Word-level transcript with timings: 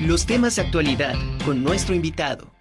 Los 0.00 0.26
temas 0.26 0.54
de 0.54 0.62
actualidad 0.62 1.14
con 1.44 1.64
nuestro 1.64 1.92
invitado. 1.92 2.52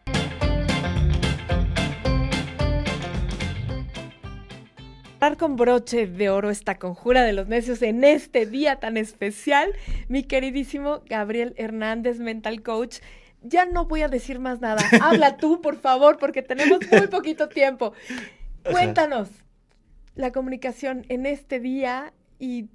con 5.37 5.55
broche 5.57 6.07
de 6.07 6.29
oro 6.29 6.49
esta 6.49 6.79
conjura 6.79 7.23
de 7.23 7.33
los 7.33 7.47
necios 7.47 7.81
en 7.81 8.03
este 8.03 8.45
día 8.45 8.77
tan 8.79 8.95
especial, 8.95 9.73
mi 10.07 10.23
queridísimo 10.23 11.01
Gabriel 11.05 11.53
Hernández, 11.57 12.19
mental 12.19 12.63
coach. 12.63 12.99
Ya 13.41 13.65
no 13.65 13.85
voy 13.85 14.03
a 14.03 14.07
decir 14.07 14.39
más 14.39 14.61
nada. 14.61 14.81
Habla 15.01 15.37
tú, 15.37 15.61
por 15.61 15.77
favor, 15.77 16.17
porque 16.17 16.41
tenemos 16.41 16.79
muy 16.91 17.07
poquito 17.11 17.49
tiempo. 17.49 17.93
Cuéntanos 18.63 19.29
la 20.15 20.31
comunicación 20.31 21.05
en 21.09 21.25
este 21.25 21.59
día 21.59 22.13
y 22.39 22.69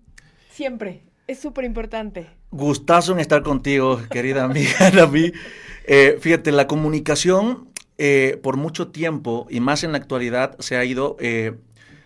siempre. 0.50 1.02
Es 1.26 1.40
súper 1.40 1.64
importante. 1.64 2.28
Gustazo 2.50 3.12
en 3.12 3.20
estar 3.20 3.42
contigo, 3.42 4.00
querida 4.10 4.44
amiga 4.46 4.90
David. 4.90 5.34
Eh, 5.84 6.18
fíjate, 6.20 6.52
la 6.52 6.66
comunicación 6.66 7.68
eh, 7.98 8.38
por 8.42 8.56
mucho 8.56 8.88
tiempo 8.88 9.46
y 9.48 9.60
más 9.60 9.84
en 9.84 9.92
la 9.92 9.98
actualidad 9.98 10.56
se 10.58 10.76
ha 10.76 10.84
ido 10.84 11.16
eh, 11.20 11.54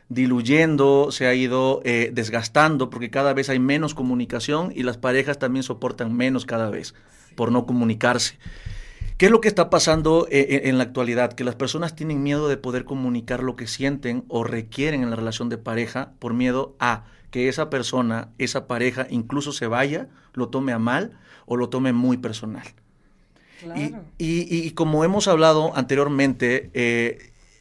diluyendo, 0.08 1.10
se 1.10 1.26
ha 1.26 1.34
ido 1.34 1.82
desgastando, 1.84 2.90
porque 2.90 3.10
cada 3.10 3.32
vez 3.32 3.48
hay 3.48 3.58
menos 3.58 3.94
comunicación 3.94 4.72
y 4.74 4.82
las 4.82 4.98
parejas 4.98 5.38
también 5.38 5.62
soportan 5.62 6.14
menos 6.14 6.46
cada 6.46 6.70
vez 6.70 6.94
por 7.34 7.50
no 7.50 7.66
comunicarse. 7.66 8.38
¿Qué 9.18 9.26
es 9.26 9.32
lo 9.32 9.40
que 9.40 9.48
está 9.48 9.70
pasando 9.70 10.28
eh, 10.30 10.62
en 10.64 10.76
la 10.76 10.84
actualidad? 10.84 11.32
Que 11.32 11.42
las 11.42 11.54
personas 11.54 11.96
tienen 11.96 12.22
miedo 12.22 12.48
de 12.48 12.58
poder 12.58 12.84
comunicar 12.84 13.42
lo 13.42 13.56
que 13.56 13.66
sienten 13.66 14.24
o 14.28 14.44
requieren 14.44 15.02
en 15.02 15.08
la 15.08 15.16
relación 15.16 15.48
de 15.48 15.56
pareja 15.56 16.12
por 16.18 16.34
miedo 16.34 16.76
a 16.80 17.04
que 17.36 17.50
esa 17.50 17.68
persona, 17.68 18.30
esa 18.38 18.66
pareja, 18.66 19.06
incluso 19.10 19.52
se 19.52 19.66
vaya, 19.66 20.08
lo 20.32 20.48
tome 20.48 20.72
a 20.72 20.78
mal 20.78 21.18
o 21.44 21.58
lo 21.58 21.68
tome 21.68 21.92
muy 21.92 22.16
personal. 22.16 22.66
Y, 24.16 24.70
como 24.70 25.04
hemos 25.04 25.28
hablado 25.28 25.76
anteriormente, 25.76 26.70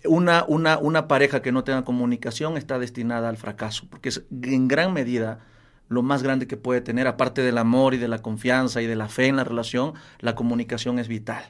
una, 0.05 0.45
una, 0.47 0.77
una 0.77 1.09
pareja 1.09 1.41
que 1.41 1.51
no 1.51 1.65
tenga 1.65 1.83
comunicación 1.83 2.55
está 2.55 2.79
destinada 2.79 3.27
al 3.27 3.35
fracaso, 3.35 3.85
porque 3.89 4.07
es 4.07 4.23
en 4.43 4.69
gran 4.69 4.93
medida 4.93 5.41
lo 5.89 6.03
más 6.03 6.23
grande 6.23 6.47
que 6.47 6.55
puede 6.55 6.79
tener, 6.79 7.05
aparte 7.05 7.41
del 7.41 7.57
amor 7.57 7.93
y 7.95 7.97
de 7.97 8.07
la 8.07 8.19
confianza 8.19 8.81
y 8.81 8.87
de 8.87 8.95
la 8.95 9.09
fe 9.09 9.27
en 9.27 9.35
la 9.35 9.43
relación, 9.43 9.91
la 10.21 10.35
comunicación 10.35 10.99
es 10.99 11.09
vital. 11.09 11.43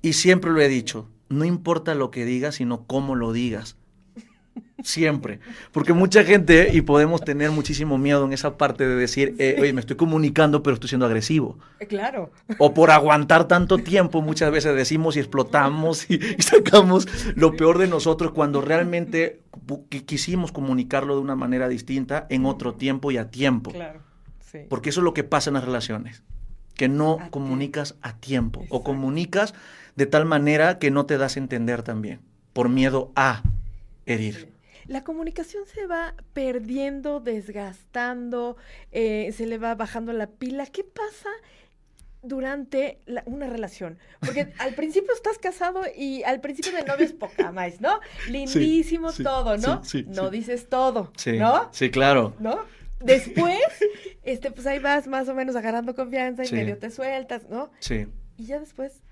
Y 0.00 0.12
siempre 0.12 0.52
lo 0.52 0.60
he 0.60 0.68
dicho, 0.68 1.08
no 1.28 1.44
importa 1.44 1.96
lo 1.96 2.12
que 2.12 2.24
digas, 2.24 2.54
sino 2.54 2.84
cómo 2.86 3.16
lo 3.16 3.32
digas. 3.32 3.74
Siempre. 4.82 5.40
Porque 5.72 5.92
mucha 5.92 6.22
gente, 6.22 6.70
y 6.72 6.82
podemos 6.82 7.22
tener 7.22 7.50
muchísimo 7.50 7.98
miedo 7.98 8.24
en 8.24 8.32
esa 8.32 8.56
parte 8.56 8.86
de 8.86 8.94
decir, 8.94 9.34
eh, 9.38 9.56
oye, 9.58 9.72
me 9.72 9.80
estoy 9.80 9.96
comunicando, 9.96 10.62
pero 10.62 10.74
estoy 10.74 10.88
siendo 10.88 11.06
agresivo. 11.06 11.58
Eh, 11.80 11.86
claro. 11.86 12.30
O 12.58 12.74
por 12.74 12.90
aguantar 12.90 13.48
tanto 13.48 13.78
tiempo, 13.78 14.22
muchas 14.22 14.50
veces 14.50 14.76
decimos 14.76 15.16
y 15.16 15.20
explotamos 15.20 16.10
y, 16.10 16.18
sacamos 16.40 17.08
lo 17.34 17.56
peor 17.56 17.78
de 17.78 17.88
nosotros 17.88 18.32
cuando 18.32 18.60
realmente 18.60 19.40
quisimos 20.04 20.52
comunicarlo 20.52 21.16
de 21.16 21.22
una 21.22 21.36
manera 21.36 21.68
distinta 21.68 22.26
en 22.30 22.46
otro 22.46 22.74
tiempo 22.74 23.10
y 23.10 23.16
a 23.16 23.30
tiempo. 23.30 23.72
Claro. 23.72 24.00
Sí. 24.40 24.60
Porque 24.68 24.90
eso 24.90 25.00
es 25.00 25.04
lo 25.04 25.14
que 25.14 25.24
pasa 25.24 25.50
en 25.50 25.54
las 25.54 25.64
relaciones, 25.64 26.22
que 26.74 26.88
no 26.88 27.18
comunicas 27.30 27.96
a 28.02 28.16
tiempo 28.16 28.64
o 28.68 28.84
comunicas 28.84 29.54
de 29.96 30.06
tal 30.06 30.26
manera 30.26 30.78
que 30.78 30.90
no 30.90 31.06
te 31.06 31.18
das 31.18 31.36
a 31.36 31.40
entender 31.40 31.82
también, 31.82 32.20
por 32.52 32.68
miedo 32.68 33.10
a 33.16 33.42
herir. 34.06 34.56
La 34.86 35.02
comunicación 35.02 35.64
se 35.66 35.86
va 35.86 36.14
perdiendo, 36.32 37.20
desgastando, 37.20 38.56
eh, 38.92 39.32
se 39.36 39.46
le 39.46 39.58
va 39.58 39.74
bajando 39.74 40.12
la 40.12 40.28
pila. 40.28 40.66
¿Qué 40.66 40.84
pasa 40.84 41.28
durante 42.22 43.00
una 43.24 43.48
relación? 43.48 43.98
Porque 44.20 44.52
al 44.58 44.74
principio 44.74 45.12
estás 45.12 45.38
casado 45.38 45.82
y 45.96 46.22
al 46.22 46.40
principio 46.40 46.72
de 46.72 46.84
novio 46.84 47.04
es 47.04 47.12
poca 47.12 47.50
más, 47.50 47.80
¿no? 47.80 47.98
Lindísimo 48.30 49.12
todo, 49.12 49.56
¿no? 49.56 49.82
no 50.06 50.30
dices 50.30 50.68
todo, 50.68 51.12
¿no? 51.38 51.68
Sí, 51.72 51.90
claro. 51.90 52.34
¿No? 52.38 52.60
Después, 53.00 53.58
este, 54.22 54.52
pues 54.52 54.66
ahí 54.68 54.78
vas 54.78 55.08
más 55.08 55.28
o 55.28 55.34
menos 55.34 55.56
agarrando 55.56 55.94
confianza 55.96 56.44
y 56.44 56.52
medio 56.52 56.78
te 56.78 56.90
sueltas, 56.90 57.48
¿no? 57.48 57.70
Sí. 57.80 58.06
Y 58.36 58.46
ya 58.46 58.60
después, 58.60 59.02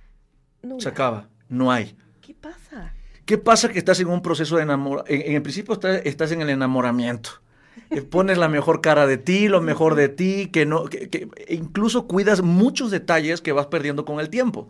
no. 0.62 0.80
Se 0.80 0.88
acaba, 0.88 1.28
no 1.48 1.72
hay. 1.72 1.96
¿Qué 2.20 2.32
pasa? 2.32 2.94
¿Qué 3.24 3.38
pasa 3.38 3.70
que 3.70 3.78
estás 3.78 4.00
en 4.00 4.08
un 4.08 4.20
proceso 4.20 4.56
de 4.56 4.62
enamoramiento? 4.62 5.12
En, 5.12 5.34
el 5.34 5.42
principio 5.42 5.78
estás, 6.04 6.32
en 6.32 6.42
el 6.42 6.50
enamoramiento. 6.50 7.30
pones 8.10 8.36
la 8.36 8.48
mejor 8.48 8.80
cara 8.80 9.06
de 9.06 9.16
ti, 9.16 9.48
lo 9.48 9.60
mejor 9.60 9.94
de 9.94 10.08
ti, 10.08 10.48
que 10.52 10.66
no, 10.66 10.84
que, 10.84 11.28
incluso 11.48 12.06
cuidas 12.06 12.42
muchos 12.42 12.90
detalles 12.90 13.40
que 13.40 13.52
vas 13.52 13.66
perdiendo 13.66 14.04
con 14.04 14.20
el 14.20 14.28
tiempo. 14.28 14.68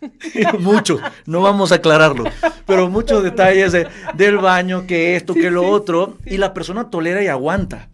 muchos, 0.58 1.00
no 1.24 1.40
vamos 1.40 1.72
a 1.72 1.76
aclararlo, 1.76 2.24
pero 2.66 2.90
muchos 2.90 3.22
detalles 3.22 3.72
del 4.14 4.36
baño, 4.36 4.86
que 4.86 5.16
esto, 5.16 5.32
que 5.32 5.50
lo 5.50 5.66
otro, 5.66 6.18
y 6.26 6.36
la 6.36 6.52
persona 6.52 6.90
tolera 6.90 7.22
y 7.22 7.28
aguanta. 7.28 7.88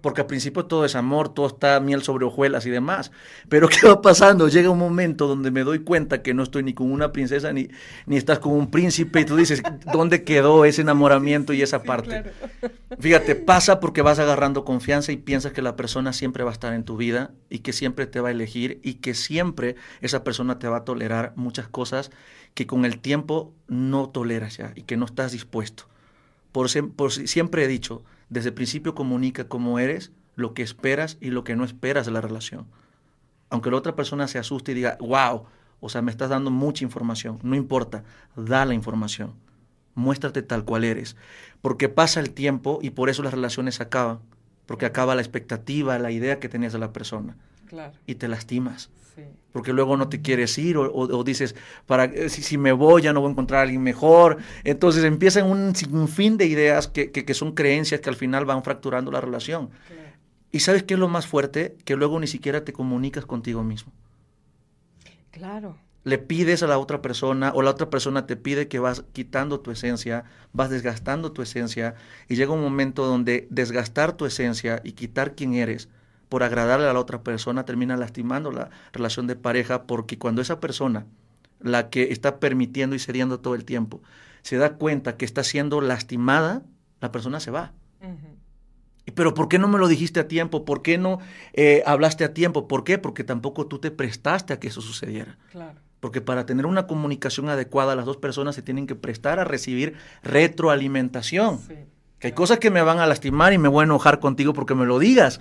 Porque 0.00 0.22
al 0.22 0.26
principio 0.26 0.66
todo 0.66 0.84
es 0.84 0.94
amor, 0.94 1.32
todo 1.32 1.46
está 1.46 1.78
miel 1.80 2.02
sobre 2.02 2.24
hojuelas 2.24 2.66
y 2.66 2.70
demás. 2.70 3.10
Pero 3.48 3.68
¿qué 3.70 3.86
va 3.86 4.02
pasando? 4.02 4.48
Llega 4.48 4.70
un 4.70 4.78
momento 4.78 5.26
donde 5.26 5.50
me 5.50 5.62
doy 5.62 5.80
cuenta 5.80 6.22
que 6.22 6.34
no 6.34 6.42
estoy 6.42 6.62
ni 6.62 6.74
con 6.74 6.90
una 6.90 7.12
princesa 7.12 7.52
ni, 7.52 7.68
ni 8.06 8.16
estás 8.16 8.38
con 8.38 8.52
un 8.52 8.70
príncipe 8.70 9.20
y 9.20 9.24
tú 9.24 9.36
dices, 9.36 9.62
¿dónde 9.92 10.24
quedó 10.24 10.64
ese 10.64 10.82
enamoramiento 10.82 11.52
y 11.52 11.62
esa 11.62 11.82
parte? 11.82 12.24
Fíjate, 12.98 13.34
pasa 13.34 13.80
porque 13.80 14.02
vas 14.02 14.18
agarrando 14.18 14.64
confianza 14.64 15.12
y 15.12 15.16
piensas 15.16 15.52
que 15.52 15.62
la 15.62 15.76
persona 15.76 16.12
siempre 16.12 16.44
va 16.44 16.50
a 16.50 16.54
estar 16.54 16.72
en 16.74 16.84
tu 16.84 16.96
vida 16.96 17.30
y 17.48 17.60
que 17.60 17.72
siempre 17.72 18.06
te 18.06 18.20
va 18.20 18.28
a 18.28 18.32
elegir 18.32 18.80
y 18.82 18.94
que 18.94 19.14
siempre 19.14 19.76
esa 20.00 20.24
persona 20.24 20.58
te 20.58 20.68
va 20.68 20.78
a 20.78 20.84
tolerar 20.84 21.32
muchas 21.36 21.68
cosas 21.68 22.10
que 22.54 22.66
con 22.66 22.84
el 22.84 22.98
tiempo 22.98 23.52
no 23.68 24.08
toleras 24.08 24.56
ya 24.56 24.72
y 24.74 24.82
que 24.82 24.96
no 24.96 25.04
estás 25.04 25.32
dispuesto. 25.32 25.84
Por, 26.52 26.68
por 26.94 27.12
siempre 27.12 27.64
he 27.64 27.68
dicho, 27.68 28.02
desde 28.30 28.48
el 28.48 28.54
principio 28.54 28.94
comunica 28.94 29.48
cómo 29.48 29.78
eres, 29.78 30.12
lo 30.36 30.54
que 30.54 30.62
esperas 30.62 31.18
y 31.20 31.30
lo 31.30 31.44
que 31.44 31.56
no 31.56 31.64
esperas 31.64 32.06
de 32.06 32.12
la 32.12 32.20
relación. 32.20 32.66
Aunque 33.50 33.70
la 33.70 33.76
otra 33.76 33.96
persona 33.96 34.28
se 34.28 34.38
asuste 34.38 34.72
y 34.72 34.76
diga, 34.76 34.96
wow, 35.00 35.44
o 35.80 35.88
sea, 35.88 36.00
me 36.00 36.10
estás 36.10 36.30
dando 36.30 36.50
mucha 36.50 36.84
información, 36.84 37.38
no 37.42 37.56
importa, 37.56 38.04
da 38.36 38.64
la 38.64 38.74
información. 38.74 39.34
Muéstrate 39.94 40.42
tal 40.42 40.64
cual 40.64 40.84
eres. 40.84 41.16
Porque 41.60 41.88
pasa 41.88 42.20
el 42.20 42.30
tiempo 42.30 42.78
y 42.80 42.90
por 42.90 43.10
eso 43.10 43.22
las 43.22 43.34
relaciones 43.34 43.80
acaban. 43.80 44.20
Porque 44.66 44.86
acaba 44.86 45.16
la 45.16 45.20
expectativa, 45.20 45.98
la 45.98 46.12
idea 46.12 46.38
que 46.38 46.48
tenías 46.48 46.72
de 46.72 46.78
la 46.78 46.92
persona. 46.92 47.36
Y 48.06 48.16
te 48.16 48.28
lastimas. 48.28 48.90
Porque 49.52 49.72
luego 49.72 49.96
no 49.96 50.08
te 50.08 50.22
quieres 50.22 50.56
ir 50.58 50.76
o, 50.78 51.24
dices, 51.24 51.56
para, 51.86 52.04
eh, 52.04 52.28
si, 52.28 52.56
me 52.56 52.72
voy 52.72 53.02
ya 53.02 53.12
no 53.12 53.20
voy 53.20 53.28
a 53.28 53.32
encontrar 53.32 53.60
a 53.60 53.62
alguien 53.62 53.82
mejor. 53.82 54.38
Entonces 54.62 55.04
empiezan 55.04 55.50
un 55.50 55.74
sinfín 55.74 56.36
de 56.36 56.46
ideas 56.46 56.86
que, 56.86 57.10
que, 57.10 57.34
son 57.34 57.52
creencias 57.52 58.00
que 58.00 58.08
al 58.08 58.16
final 58.16 58.44
van 58.44 58.62
fracturando 58.62 59.10
la 59.10 59.20
relación. 59.20 59.70
¿Y 60.52 60.60
sabes 60.60 60.84
qué 60.84 60.94
es 60.94 61.00
lo 61.00 61.08
más 61.08 61.26
fuerte? 61.26 61.76
Que 61.84 61.96
luego 61.96 62.18
ni 62.20 62.26
siquiera 62.26 62.64
te 62.64 62.72
comunicas 62.72 63.26
contigo 63.26 63.64
mismo. 63.64 63.92
Claro. 65.30 65.76
Le 66.02 66.18
pides 66.18 66.62
a 66.62 66.66
la 66.66 66.78
otra 66.78 67.02
persona 67.02 67.52
o 67.54 67.62
la 67.62 67.70
otra 67.70 67.90
persona 67.90 68.26
te 68.26 68.36
pide 68.36 68.68
que 68.68 68.78
vas 68.78 69.04
quitando 69.12 69.60
tu 69.60 69.70
esencia, 69.70 70.24
vas 70.52 70.70
desgastando 70.70 71.32
tu 71.32 71.42
esencia 71.42 71.94
y 72.28 72.36
llega 72.36 72.52
un 72.52 72.62
momento 72.62 73.04
donde 73.04 73.46
desgastar 73.50 74.16
tu 74.16 74.24
esencia 74.24 74.80
y 74.82 74.92
quitar 74.92 75.34
quién 75.34 75.54
eres 75.54 75.88
por 76.30 76.44
agradarle 76.44 76.86
a 76.86 76.92
la 76.94 77.00
otra 77.00 77.22
persona 77.22 77.66
termina 77.66 77.96
lastimando 77.98 78.52
la 78.52 78.70
relación 78.92 79.26
de 79.26 79.36
pareja 79.36 79.82
porque 79.82 80.16
cuando 80.16 80.40
esa 80.40 80.60
persona, 80.60 81.04
la 81.58 81.90
que 81.90 82.12
está 82.12 82.40
permitiendo 82.40 82.96
y 82.96 83.00
cediendo 83.00 83.40
todo 83.40 83.54
el 83.54 83.66
tiempo, 83.66 84.00
se 84.40 84.56
da 84.56 84.74
cuenta 84.74 85.16
que 85.16 85.26
está 85.26 85.44
siendo 85.44 85.82
lastimada, 85.82 86.62
la 87.00 87.12
persona 87.12 87.40
se 87.40 87.50
va. 87.50 87.72
Pero 89.14 89.34
¿por 89.34 89.48
qué 89.48 89.58
no 89.58 89.66
me 89.66 89.78
lo 89.78 89.88
dijiste 89.88 90.20
a 90.20 90.28
tiempo? 90.28 90.64
¿Por 90.64 90.82
qué 90.82 90.96
no 90.96 91.18
eh, 91.52 91.82
hablaste 91.84 92.22
a 92.22 92.32
tiempo? 92.32 92.68
¿Por 92.68 92.84
qué? 92.84 92.96
Porque 92.96 93.24
tampoco 93.24 93.66
tú 93.66 93.80
te 93.80 93.90
prestaste 93.90 94.52
a 94.52 94.60
que 94.60 94.68
eso 94.68 94.80
sucediera. 94.80 95.36
Porque 95.98 96.20
para 96.20 96.46
tener 96.46 96.64
una 96.64 96.86
comunicación 96.86 97.48
adecuada, 97.48 97.96
las 97.96 98.06
dos 98.06 98.18
personas 98.18 98.54
se 98.54 98.62
tienen 98.62 98.86
que 98.86 98.94
prestar 98.94 99.40
a 99.40 99.44
recibir 99.44 99.94
retroalimentación. 100.22 101.58
que 102.20 102.28
hay 102.28 102.32
cosas 102.32 102.58
que 102.58 102.70
me 102.70 102.82
van 102.82 102.98
a 102.98 103.06
lastimar 103.06 103.52
y 103.52 103.58
me 103.58 103.68
voy 103.68 103.80
a 103.80 103.84
enojar 103.84 104.20
contigo 104.20 104.52
porque 104.52 104.74
me 104.74 104.86
lo 104.86 104.98
digas. 104.98 105.40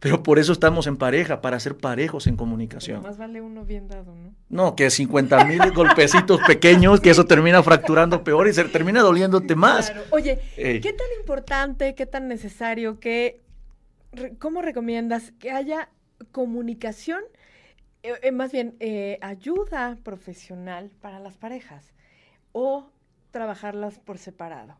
Pero 0.00 0.22
por 0.22 0.38
eso 0.38 0.52
estamos 0.52 0.86
en 0.86 0.96
pareja, 0.96 1.40
para 1.40 1.58
ser 1.58 1.76
parejos 1.76 2.28
en 2.28 2.36
comunicación. 2.36 3.02
más 3.02 3.18
vale 3.18 3.40
uno 3.40 3.64
bien 3.64 3.88
dado, 3.88 4.14
¿no? 4.14 4.32
No, 4.48 4.76
que 4.76 4.90
50 4.90 5.44
mil 5.44 5.72
golpecitos 5.72 6.40
pequeños, 6.46 7.00
que 7.00 7.10
eso 7.10 7.24
termina 7.24 7.62
fracturando 7.62 8.22
peor 8.22 8.46
y 8.46 8.52
se 8.52 8.64
termina 8.64 9.00
doliéndote 9.00 9.56
más. 9.56 9.92
Oye, 10.10 10.38
¿qué 10.56 10.80
tan 10.96 11.06
importante, 11.18 11.94
qué 11.96 12.06
tan 12.06 12.28
necesario, 12.28 13.00
qué, 13.00 13.40
cómo 14.38 14.62
recomiendas 14.62 15.32
que 15.40 15.50
haya 15.50 15.88
comunicación, 16.30 17.22
eh, 18.04 18.14
eh, 18.22 18.30
más 18.30 18.52
bien 18.52 18.76
eh, 18.78 19.18
ayuda 19.20 19.98
profesional 20.04 20.90
para 21.00 21.18
las 21.18 21.36
parejas 21.36 21.92
o 22.52 22.90
trabajarlas 23.32 23.98
por 23.98 24.18
separado 24.18 24.76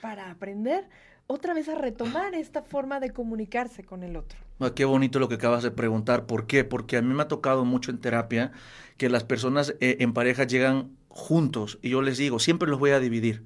para 0.00 0.30
aprender 0.30 0.88
otra 1.28 1.54
vez 1.54 1.68
a 1.68 1.76
retomar 1.76 2.34
esta 2.34 2.62
forma 2.62 2.98
de 2.98 3.10
comunicarse 3.10 3.84
con 3.84 4.02
el 4.02 4.16
otro? 4.16 4.45
Ah, 4.58 4.72
qué 4.74 4.84
bonito 4.86 5.18
lo 5.18 5.28
que 5.28 5.34
acabas 5.34 5.62
de 5.62 5.70
preguntar. 5.70 6.26
¿Por 6.26 6.46
qué? 6.46 6.64
Porque 6.64 6.96
a 6.96 7.02
mí 7.02 7.12
me 7.14 7.22
ha 7.22 7.28
tocado 7.28 7.64
mucho 7.64 7.90
en 7.90 7.98
terapia 7.98 8.52
que 8.96 9.10
las 9.10 9.24
personas 9.24 9.74
eh, 9.80 9.98
en 10.00 10.12
pareja 10.14 10.44
llegan 10.44 10.96
juntos 11.08 11.78
y 11.82 11.90
yo 11.90 12.02
les 12.02 12.16
digo, 12.18 12.38
siempre 12.38 12.68
los 12.68 12.78
voy 12.78 12.90
a 12.90 13.00
dividir. 13.00 13.44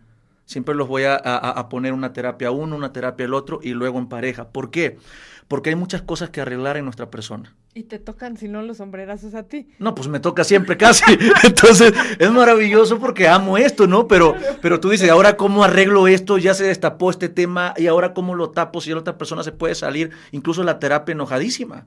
Siempre 0.50 0.74
los 0.74 0.88
voy 0.88 1.04
a, 1.04 1.14
a, 1.14 1.68
poner 1.68 1.92
una 1.92 2.12
terapia 2.12 2.48
a 2.48 2.50
uno, 2.50 2.74
una 2.74 2.92
terapia 2.92 3.24
al 3.24 3.34
otro 3.34 3.60
y 3.62 3.70
luego 3.70 4.00
en 4.00 4.08
pareja. 4.08 4.48
¿Por 4.48 4.72
qué? 4.72 4.98
Porque 5.46 5.70
hay 5.70 5.76
muchas 5.76 6.02
cosas 6.02 6.30
que 6.30 6.40
arreglar 6.40 6.76
en 6.76 6.82
nuestra 6.82 7.08
persona. 7.08 7.54
Y 7.72 7.84
te 7.84 8.00
tocan, 8.00 8.36
si 8.36 8.48
no, 8.48 8.60
los 8.60 8.78
sombrerazos 8.78 9.36
a 9.36 9.44
ti. 9.44 9.68
No, 9.78 9.94
pues 9.94 10.08
me 10.08 10.18
toca 10.18 10.42
siempre 10.42 10.76
casi. 10.76 11.04
Entonces, 11.44 11.92
es 12.18 12.32
maravilloso 12.32 12.98
porque 12.98 13.28
amo 13.28 13.58
esto, 13.58 13.86
¿no? 13.86 14.08
Pero, 14.08 14.34
pero 14.60 14.80
tú 14.80 14.90
dices, 14.90 15.08
ahora 15.08 15.36
cómo 15.36 15.62
arreglo 15.62 16.08
esto, 16.08 16.36
ya 16.36 16.52
se 16.52 16.64
destapó 16.64 17.10
este 17.10 17.28
tema, 17.28 17.72
y 17.76 17.86
ahora 17.86 18.12
cómo 18.12 18.34
lo 18.34 18.50
tapo 18.50 18.80
si 18.80 18.90
la 18.90 18.98
otra 18.98 19.16
persona 19.16 19.44
se 19.44 19.52
puede 19.52 19.76
salir, 19.76 20.10
incluso 20.32 20.64
la 20.64 20.80
terapia 20.80 21.12
enojadísima. 21.12 21.86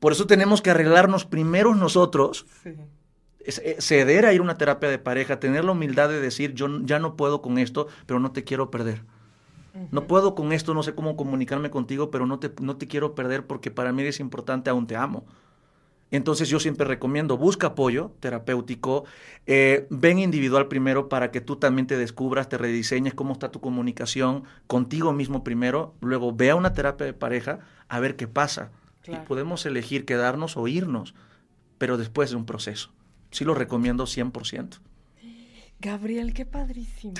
Por 0.00 0.12
eso 0.12 0.26
tenemos 0.26 0.62
que 0.62 0.70
arreglarnos 0.70 1.26
primero 1.26 1.74
nosotros. 1.74 2.46
Sí 2.62 2.70
ceder 3.52 4.26
a 4.26 4.32
ir 4.32 4.40
a 4.40 4.42
una 4.42 4.56
terapia 4.56 4.88
de 4.88 4.98
pareja, 4.98 5.40
tener 5.40 5.64
la 5.64 5.72
humildad 5.72 6.08
de 6.08 6.20
decir, 6.20 6.54
yo 6.54 6.68
ya 6.82 6.98
no 6.98 7.16
puedo 7.16 7.42
con 7.42 7.58
esto, 7.58 7.88
pero 8.06 8.20
no 8.20 8.32
te 8.32 8.44
quiero 8.44 8.70
perder. 8.70 9.02
No 9.90 10.06
puedo 10.06 10.36
con 10.36 10.52
esto, 10.52 10.72
no 10.72 10.84
sé 10.84 10.94
cómo 10.94 11.16
comunicarme 11.16 11.68
contigo, 11.68 12.10
pero 12.10 12.26
no 12.26 12.38
te, 12.38 12.52
no 12.60 12.76
te 12.76 12.86
quiero 12.86 13.16
perder 13.16 13.44
porque 13.44 13.72
para 13.72 13.92
mí 13.92 14.04
es 14.04 14.20
importante, 14.20 14.70
aún 14.70 14.86
te 14.86 14.94
amo. 14.94 15.24
Entonces 16.12 16.48
yo 16.48 16.60
siempre 16.60 16.86
recomiendo, 16.86 17.36
busca 17.36 17.68
apoyo 17.68 18.12
terapéutico, 18.20 19.04
eh, 19.46 19.88
ven 19.90 20.20
individual 20.20 20.68
primero 20.68 21.08
para 21.08 21.32
que 21.32 21.40
tú 21.40 21.56
también 21.56 21.88
te 21.88 21.96
descubras, 21.96 22.48
te 22.48 22.56
rediseñes 22.56 23.14
cómo 23.14 23.32
está 23.32 23.50
tu 23.50 23.60
comunicación 23.60 24.44
contigo 24.68 25.12
mismo 25.12 25.42
primero, 25.42 25.94
luego 26.00 26.32
ve 26.32 26.50
a 26.50 26.54
una 26.54 26.72
terapia 26.72 27.04
de 27.04 27.14
pareja 27.14 27.58
a 27.88 27.98
ver 27.98 28.14
qué 28.14 28.28
pasa. 28.28 28.70
Y 29.06 29.16
podemos 29.26 29.66
elegir 29.66 30.04
quedarnos 30.04 30.56
o 30.56 30.68
irnos, 30.68 31.14
pero 31.78 31.98
después 31.98 32.30
de 32.30 32.36
un 32.36 32.46
proceso 32.46 32.92
sí 33.34 33.44
lo 33.44 33.54
recomiendo 33.54 34.04
100%. 34.04 34.78
Gabriel, 35.80 36.32
qué 36.32 36.46
padrísimo. 36.46 37.14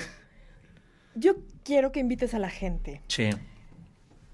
Yo 1.17 1.37
quiero 1.65 1.91
que 1.93 2.01
invites 2.01 2.35
a 2.35 2.39
la 2.39 2.51
gente. 2.51 3.03
Sí. 3.09 3.31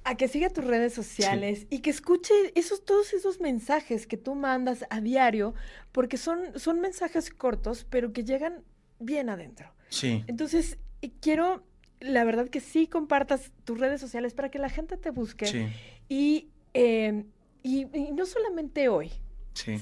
A 0.04 0.14
que 0.16 0.28
siga 0.28 0.50
tus 0.50 0.64
redes 0.64 0.92
sociales 0.92 1.66
y 1.70 1.80
que 1.80 1.90
escuche 1.90 2.34
esos, 2.54 2.84
todos 2.84 3.12
esos 3.14 3.40
mensajes 3.40 4.06
que 4.06 4.16
tú 4.16 4.34
mandas 4.34 4.84
a 4.90 5.00
diario, 5.00 5.54
porque 5.90 6.16
son, 6.16 6.58
son 6.58 6.80
mensajes 6.80 7.30
cortos, 7.30 7.86
pero 7.88 8.12
que 8.12 8.24
llegan 8.24 8.62
bien 8.98 9.30
adentro. 9.30 9.72
Sí. 9.88 10.22
Entonces, 10.26 10.78
quiero, 11.20 11.64
la 12.00 12.24
verdad 12.24 12.48
que 12.48 12.60
sí 12.60 12.86
compartas 12.86 13.52
tus 13.64 13.78
redes 13.78 14.00
sociales 14.00 14.34
para 14.34 14.50
que 14.50 14.58
la 14.58 14.68
gente 14.68 14.96
te 14.96 15.10
busque. 15.10 15.46
Sí. 15.46 15.66
Y, 16.08 16.50
eh, 16.74 17.24
y 17.62 17.86
no 18.12 18.26
solamente 18.26 18.88
hoy, 18.88 19.10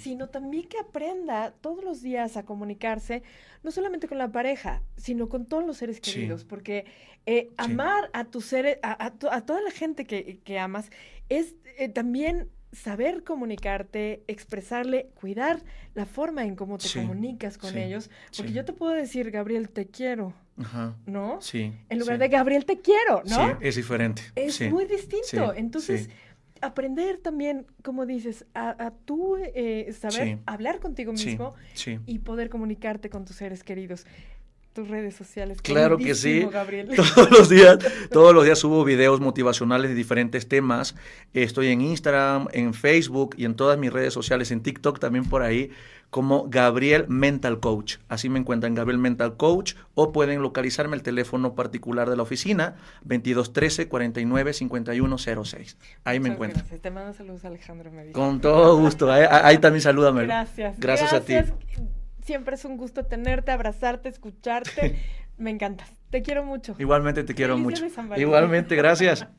sino 0.01 0.29
también 0.29 0.69
que 0.69 0.79
aprenda 0.79 1.53
todos 1.61 1.85
los 1.85 2.03
días 2.03 2.37
a 2.37 2.45
comunicarse, 2.45 3.23
no 3.63 3.71
solamente 3.71 4.09
con 4.09 4.19
la 4.19 4.33
pareja, 4.33 4.83
sino 4.97 5.29
con 5.29 5.47
todos 5.47 5.65
los 5.65 5.77
seres 5.77 6.01
queridos, 6.01 6.45
porque 6.45 6.87
eh, 7.27 7.51
amar 7.57 8.11
a 8.13 8.25
tus 8.25 8.47
seres, 8.47 8.79
a, 8.83 9.11
toda 9.11 9.61
la 9.61 9.71
gente 9.71 10.05
que, 10.07 10.59
amas, 10.59 10.91
es 11.29 11.55
eh, 11.77 11.89
también 11.89 12.49
saber 12.73 13.25
comunicarte, 13.25 14.23
expresarle, 14.29 15.11
cuidar 15.15 15.63
la 15.95 16.07
forma 16.07 16.45
en 16.45 16.57
cómo 16.57 16.79
te 16.79 16.89
comunicas 16.93 17.59
con 17.59 17.77
ellos, 17.77 18.11
porque 18.37 18.53
yo 18.53 18.65
te 18.65 18.73
puedo 18.73 18.93
decir, 18.93 19.31
Gabriel, 19.31 19.71
te 19.71 19.87
quiero. 19.87 20.35
¿No? 21.07 21.41
Sí. 21.41 21.73
En 21.89 21.99
lugar 22.01 22.19
de 22.19 22.29
Gabriel, 22.29 22.65
te 22.65 22.81
quiero, 22.81 23.23
¿no? 23.25 23.37
Sí, 23.37 23.57
es 23.61 23.77
diferente. 23.77 24.23
Es 24.35 24.61
muy 24.71 24.87
distinto. 24.87 25.55
Entonces, 25.55 26.11
aprender 26.63 27.19
también, 27.19 27.67
como 27.83 28.07
dices, 28.07 28.47
a, 28.55 28.93
tú 29.05 29.37
eh, 29.37 29.93
saber 29.99 30.39
hablar 30.47 30.81
contigo 30.81 31.13
mismo 31.13 31.55
y 32.07 32.19
poder 32.21 32.51
comunicarte 32.51 33.11
con 33.11 33.25
tus 33.25 33.37
seres 33.37 33.63
queridos. 33.63 34.07
Tus 34.79 34.87
redes 34.87 35.17
sociales. 35.17 35.61
Claro 35.61 35.99
que 35.99 36.15
sí. 36.15 36.49
Todos 36.97 37.31
los 37.33 37.49
días, 37.49 37.79
todos 38.13 38.33
los 38.33 38.45
días 38.45 38.61
subo 38.61 38.85
videos 38.85 39.21
motivacionales 39.21 39.91
de 39.91 39.97
diferentes 39.97 40.47
temas. 40.47 40.95
Estoy 41.35 41.67
en 41.67 41.81
Instagram, 41.81 42.47
en 42.53 42.73
Facebook 42.75 43.35
y 43.37 43.45
en 43.45 43.57
todas 43.57 43.77
mis 43.77 43.93
redes 43.93 44.15
sociales, 44.15 44.53
en 44.53 44.63
TikTok 44.63 45.01
también 45.01 45.25
por 45.25 45.43
ahí 45.43 45.73
como 46.11 46.49
Gabriel 46.49 47.07
Mental 47.09 47.59
Coach. 47.59 47.97
Así 48.09 48.29
me 48.29 48.39
encuentran 48.39 48.77
Gabriel 48.77 49.01
Mental 49.01 49.37
Coach 49.37 49.75
o 49.95 50.13
pueden 50.13 50.43
localizarme 50.43 50.95
el 50.95 51.03
teléfono 51.03 51.57
particular 51.57 52.09
de 52.09 52.17
la 52.17 52.23
oficina 52.23 52.77
2213 53.03 53.89
49 53.89 54.53
5106. 54.53 55.77
Ahí 56.05 56.21
me 56.21 56.29
encuentran. 56.29 56.63
Gracias. 56.63 56.81
Te 56.81 56.91
mando 56.93 57.15
saludos 57.15 57.45
Alejandro 57.45 57.91
Con 58.13 58.41
todo 58.41 58.77
gusto. 58.77 59.11
Ahí, 59.11 59.59
también 59.59 59.83
salúdame. 59.83 60.23
Gracias. 60.23 60.79
Gracias. 60.79 61.13
a 61.13 61.21
ti. 61.21 61.35
Siempre 62.29 62.57
es 62.57 62.67
un 62.67 62.77
gusto 62.77 63.07
tenerte, 63.07 63.53
abrazarte, 63.53 64.11
escucharte. 64.11 64.99
me 65.39 65.49
encanta. 65.49 65.87
Te 66.11 66.21
quiero 66.21 66.45
mucho. 66.45 66.77
Igualmente 66.79 67.25
te 67.25 67.35
quiero 67.35 67.57
mucho. 67.57 67.87
Igualmente, 68.19 68.77
gracias. 68.77 69.27